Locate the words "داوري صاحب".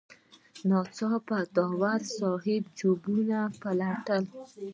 1.55-2.63